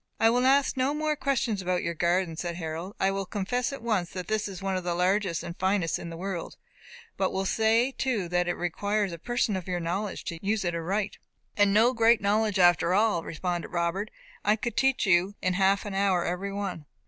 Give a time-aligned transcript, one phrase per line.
[0.19, 2.95] "I will ask no more questions about your garden," said Harold.
[2.99, 6.09] "I will confess at once that it is one of the largest and finest in
[6.09, 6.57] the world;
[7.17, 10.73] but will say too that it requires a person of your knowledge to use it
[10.73, 11.19] aright."
[11.55, 14.09] "And no great knowledge after all," responded Robert.
[14.43, 16.87] "I could teach you in half an hour every one."